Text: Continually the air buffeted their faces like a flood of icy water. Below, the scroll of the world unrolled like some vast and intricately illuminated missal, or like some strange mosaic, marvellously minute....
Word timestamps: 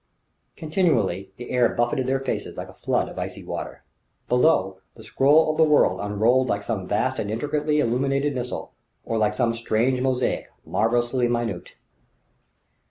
Continually 0.57 1.31
the 1.37 1.51
air 1.51 1.69
buffeted 1.75 2.07
their 2.07 2.17
faces 2.17 2.57
like 2.57 2.69
a 2.69 2.73
flood 2.73 3.07
of 3.07 3.19
icy 3.19 3.43
water. 3.43 3.83
Below, 4.29 4.79
the 4.95 5.03
scroll 5.03 5.51
of 5.51 5.57
the 5.57 5.63
world 5.63 5.99
unrolled 6.01 6.47
like 6.49 6.63
some 6.63 6.87
vast 6.87 7.19
and 7.19 7.29
intricately 7.29 7.79
illuminated 7.79 8.33
missal, 8.33 8.73
or 9.05 9.19
like 9.19 9.35
some 9.35 9.53
strange 9.53 10.01
mosaic, 10.01 10.47
marvellously 10.65 11.27
minute.... 11.27 11.73